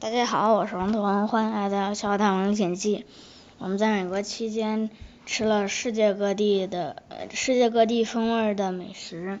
[0.00, 2.96] 大家好，我是王彤，欢迎来到《小大王历险记》。
[3.58, 4.88] 我们在美国期间
[5.26, 9.40] 吃了世界各地的呃世界各地风味的美食。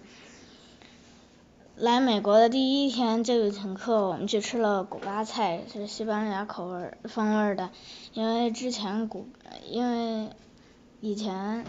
[1.76, 7.70] 来美国的第一天这个请客，我们去吃了古巴菜，是西班牙口味风味的。
[8.12, 9.28] 因为之前古
[9.66, 10.28] 因为
[11.00, 11.64] 以前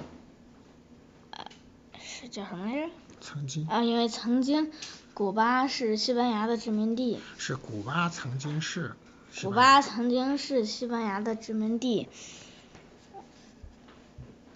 [2.22, 2.90] 是叫什么来着？
[3.20, 4.72] 曾经啊，因为曾经
[5.16, 7.20] 古巴是西班牙的殖民地。
[7.40, 8.96] 是古巴曾经是。
[9.42, 12.08] 古巴曾经是西班牙的殖民地。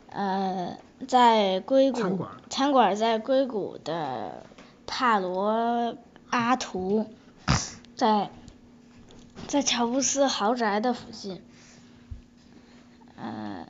[0.10, 4.46] 呃，在硅谷餐馆餐馆在硅谷的
[4.86, 5.98] 帕罗
[6.30, 7.10] 阿图，
[7.96, 8.30] 在
[9.48, 11.42] 在乔布斯豪宅的附近。
[13.16, 13.66] 呃。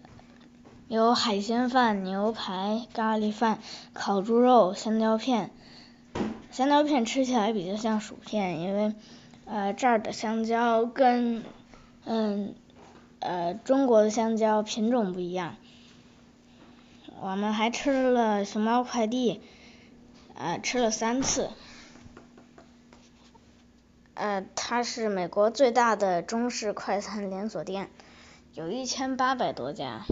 [0.88, 3.58] 有海鲜饭、牛排、咖喱饭、
[3.94, 5.50] 烤猪肉、香蕉片。
[6.52, 8.94] 香蕉片吃起来比较像薯片，因为
[9.46, 11.44] 呃这儿的香蕉跟
[12.06, 12.54] 嗯
[13.20, 15.56] 呃中国的香蕉品种不一样。
[17.20, 19.42] 我们还吃了熊猫快递，
[20.36, 21.50] 呃吃了三次。
[24.14, 27.90] 呃，它是美国最大的中式快餐连锁店，
[28.54, 30.06] 有一千八百多家。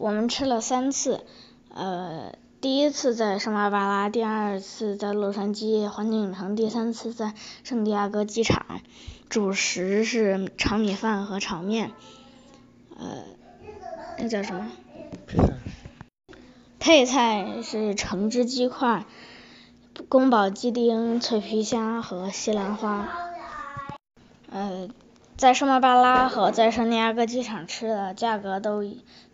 [0.00, 1.20] 我们吃了三次，
[1.68, 7.34] 呃，第一次在圣巴巴拉，第二次在洛杉矶环球影城，第三次在
[7.64, 8.80] 圣地亚哥机场。
[9.28, 11.90] 主食是炒米饭和炒面，
[12.98, 13.24] 呃，
[14.16, 14.70] 那叫什么？
[15.26, 15.54] 配菜。
[16.78, 19.04] 配菜是橙汁鸡块、
[20.08, 23.06] 宫保鸡丁、脆皮虾和西兰花。
[24.50, 24.88] 呃。
[25.40, 28.84] 在圣巴巴拉和在圣地亚哥机场吃的价格都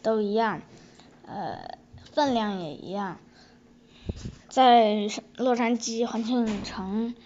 [0.03, 0.63] 都一样，
[1.27, 1.79] 呃，
[2.13, 3.19] 分量也一样。
[4.49, 7.17] 在洛杉矶环球影城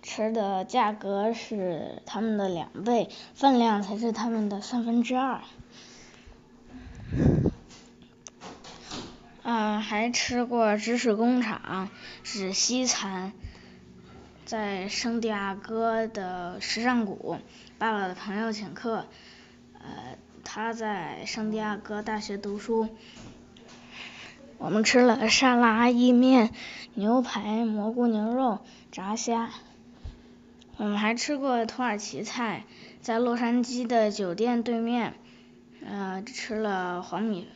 [0.00, 5.42] 吃的价格是他们的两倍，分量才是他们的三分之二。
[9.42, 11.90] 嗯，还吃过芝士工厂，
[12.22, 13.34] 是西餐。
[14.50, 17.38] 在圣地亚哥的时尚谷，
[17.78, 19.06] 爸爸的朋友请客，
[19.74, 22.88] 呃，他在圣地亚哥大学读书。
[24.58, 26.52] 我们吃了沙拉、意面、
[26.94, 28.58] 牛排、蘑菇牛肉、
[28.90, 29.50] 炸虾。
[30.78, 32.64] 我们还吃过土耳其菜，
[33.00, 35.14] 在洛杉矶的酒店对面，
[35.86, 37.46] 呃，吃了黄米，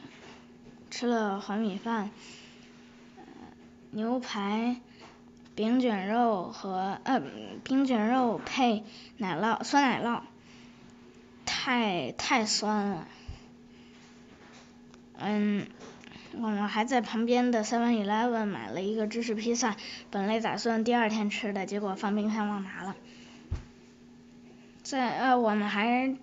[0.93, 2.11] 吃了黄米饭，
[3.91, 4.77] 牛排。
[5.55, 7.23] 饼卷肉和呃
[7.63, 8.83] 饼卷肉配
[9.19, 10.21] 奶酪酸奶酪，
[11.47, 13.09] 太太酸了。
[15.17, 15.69] 嗯，
[16.33, 19.77] 我们还在旁边的 Seven Eleven 买了一个芝士披萨，
[20.11, 22.97] 本来打算第二天吃的，结果放冰箱忘拿了。
[24.83, 26.17] 在呃我们还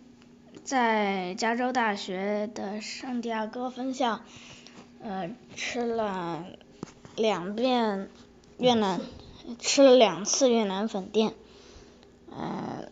[0.66, 4.20] 在加州大学的圣地亚哥分校，
[5.02, 6.44] 呃吃了
[7.16, 8.09] 两遍
[8.58, 9.00] 越南。
[9.59, 11.34] 吃了两次越南粉店，
[12.29, 12.90] 呃，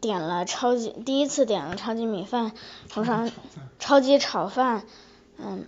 [0.00, 2.52] 点了超级第一次点了超级米饭，
[2.92, 3.28] 红烧
[3.78, 4.84] 超级炒饭，
[5.38, 5.64] 嗯，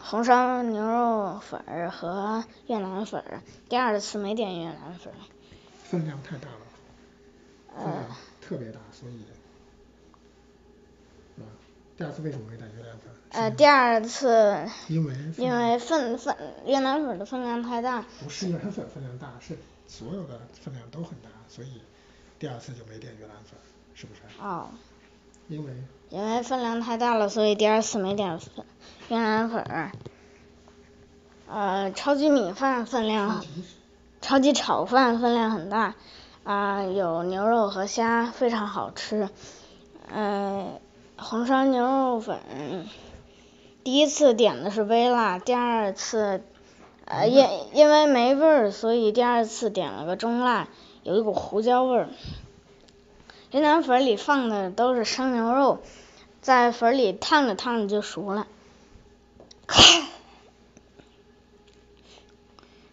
[0.00, 3.22] 红烧牛肉粉和越南粉，
[3.68, 5.12] 第二次没点越南粉。
[5.84, 8.06] 分量太大了，呃，
[8.40, 9.24] 特别大，所以，
[12.02, 13.12] 第二次为什么没点越南粉？
[13.30, 16.36] 呃，第二次因为因为分分
[16.66, 18.04] 越南粉的分量太大。
[18.24, 21.80] 不是越南粉分量大，是所有的分量都很大，所以
[22.40, 23.56] 第二次就没点越南粉，
[23.94, 24.20] 是不是？
[24.42, 24.66] 哦。
[25.46, 25.72] 因为。
[26.10, 28.50] 因为分量太大了，所以第二次没点粉
[29.08, 29.64] 越南粉。
[31.46, 33.44] 呃，超级米饭分量，
[34.20, 35.94] 超级炒饭分量很大，
[36.42, 39.28] 啊，有牛肉和虾，非常好吃。
[40.12, 40.80] 嗯，
[41.16, 42.38] 红烧牛肉粉。
[43.84, 46.42] 第一次点的是微辣，第二次，
[47.04, 50.68] 呃，因因为没味儿，所以第二次点了个中辣，
[51.02, 52.08] 有一股胡椒味儿。
[53.50, 55.80] 云南粉里放的都是生牛肉，
[56.40, 58.46] 在粉里烫着烫着就熟了。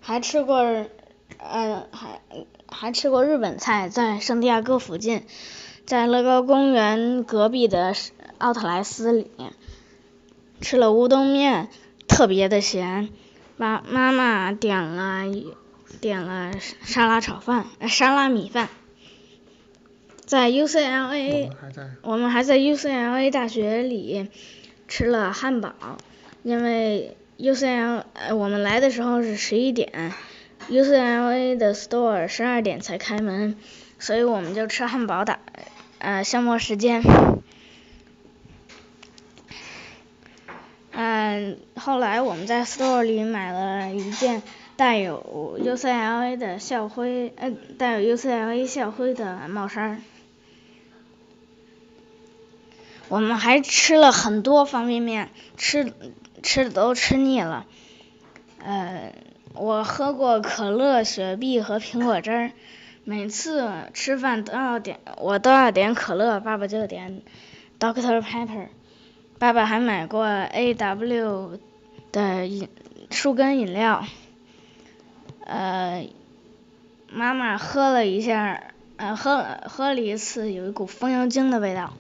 [0.02, 0.58] 还吃过，
[1.38, 2.22] 嗯，还
[2.68, 5.28] 还吃过日本菜，在圣地亚哥附近，
[5.86, 7.94] 在乐高公园隔壁的
[8.40, 9.30] 奥特莱斯里。
[10.62, 11.70] 吃了乌冬面，
[12.08, 13.10] 特别的咸。
[13.56, 15.24] 妈妈妈点了
[16.02, 16.52] 点了
[16.84, 18.68] 沙拉炒饭，沙拉米饭。
[20.26, 21.50] 在 UCLA，
[22.02, 24.30] 我们还在 UCLA 大学里
[24.88, 25.74] 吃了汉堡，
[26.44, 28.04] 因为 UCLA
[28.36, 30.14] 我们来的时候是十一点
[30.70, 33.56] ，UCLA 的 store 十二点才开门，
[33.98, 35.40] 所以我们就吃汉堡打
[35.98, 37.02] 呃消磨时间。
[41.30, 44.42] 嗯，后来我们在 store 里买了一件
[44.76, 50.02] 带有 UCLA 的校徽，呃，带有 UCLA 校徽的帽衫。
[53.10, 55.94] 我们还吃了很多方便面，吃
[56.42, 57.68] 吃的都吃腻了。
[58.64, 59.14] 呃，
[59.54, 62.52] 我喝过可乐、雪碧和苹果汁儿。
[63.04, 67.22] 每次吃饭都要点，我都要点可乐，爸爸就点
[67.80, 68.68] Doctor Pepper。
[69.40, 71.60] 爸爸还买过 A W
[72.12, 72.68] 的饮
[73.10, 74.06] 树根饮料，
[75.46, 76.06] 呃，
[77.10, 78.62] 妈妈喝了一下，
[78.98, 81.94] 呃，喝了喝了一次，有一股风油精的味道，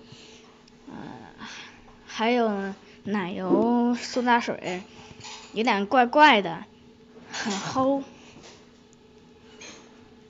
[0.90, 1.48] 呃，
[2.06, 2.74] 还有
[3.06, 4.84] 奶油苏打水，
[5.54, 6.66] 有点怪怪的，
[7.32, 8.04] 很齁。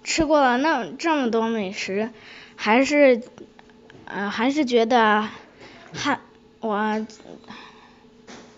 [0.04, 2.12] 吃过了那这么多美食，
[2.56, 3.24] 还是，
[4.06, 5.28] 呃，还是觉得
[5.92, 6.22] 汉。
[6.62, 7.06] 我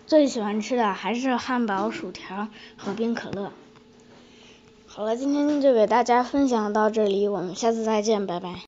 [0.08, 3.52] 最喜欢吃的还是汉堡、薯条和冰可乐。
[4.88, 8.56] 好了，今天就给大家分享到这里，我们下次再见，拜拜。